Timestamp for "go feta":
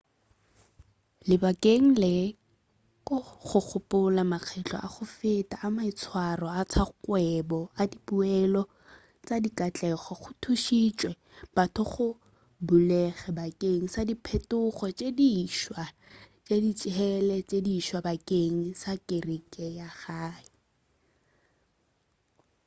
4.93-5.55